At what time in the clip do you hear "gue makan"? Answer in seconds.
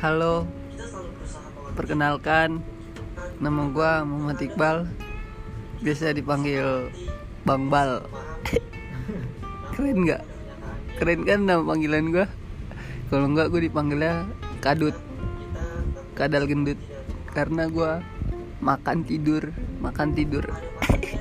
17.68-19.04